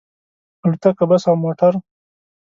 [0.65, 1.73] الوتکه، بس او موټر